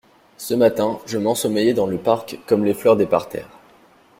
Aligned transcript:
Ce 0.39 0.55
matin 0.55 0.97
je 1.05 1.19
m'ensommeillais 1.19 1.75
dans 1.75 1.85
le 1.85 1.99
parc 1.99 2.39
comme 2.47 2.65
les 2.65 2.73
fleurs 2.73 2.95
des 2.97 3.05
parterres. 3.05 3.51